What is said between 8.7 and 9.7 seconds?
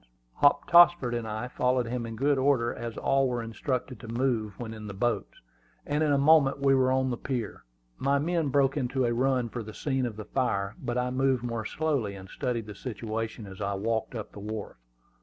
into a run for